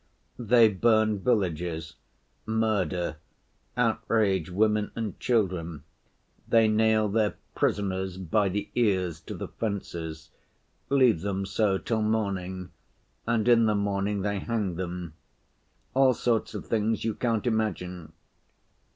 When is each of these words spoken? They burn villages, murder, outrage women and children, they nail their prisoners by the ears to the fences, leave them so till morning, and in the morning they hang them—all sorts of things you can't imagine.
They 0.39 0.67
burn 0.67 1.19
villages, 1.19 1.93
murder, 2.47 3.17
outrage 3.77 4.49
women 4.49 4.89
and 4.95 5.19
children, 5.19 5.83
they 6.47 6.67
nail 6.67 7.07
their 7.07 7.35
prisoners 7.53 8.17
by 8.17 8.49
the 8.49 8.71
ears 8.73 9.19
to 9.21 9.35
the 9.35 9.47
fences, 9.47 10.31
leave 10.89 11.21
them 11.21 11.45
so 11.45 11.77
till 11.77 12.01
morning, 12.01 12.71
and 13.27 13.47
in 13.47 13.67
the 13.67 13.75
morning 13.75 14.23
they 14.23 14.39
hang 14.39 14.73
them—all 14.73 16.15
sorts 16.15 16.55
of 16.55 16.65
things 16.65 17.03
you 17.05 17.13
can't 17.13 17.45
imagine. 17.45 18.13